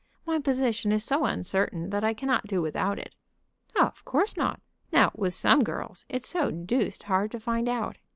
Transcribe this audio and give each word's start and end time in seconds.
My 0.25 0.39
position 0.39 0.91
is 0.91 1.03
so 1.03 1.25
uncertain 1.25 1.91
that 1.91 2.03
I 2.03 2.15
cannot 2.15 2.47
do 2.47 2.59
without 2.59 2.97
it." 2.97 3.13
"Of 3.79 4.03
course 4.03 4.35
not." 4.35 4.59
"Now, 4.91 5.11
with 5.13 5.35
some 5.35 5.63
girls 5.63 6.05
it's 6.09 6.27
so 6.27 6.49
deuced 6.49 7.03
hard 7.03 7.29
to 7.33 7.39
find 7.39 7.69
out. 7.69 7.99